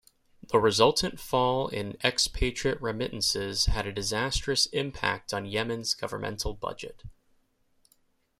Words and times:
The 0.47 0.57
resultant 0.57 1.19
fall 1.19 1.67
in 1.67 1.95
expatriate 2.03 2.81
remittances 2.81 3.67
had 3.67 3.85
a 3.85 3.93
disastrous 3.93 4.65
impact 4.65 5.31
on 5.31 5.45
Yemen's 5.45 5.93
governmental 5.93 6.55
budget. 6.55 7.03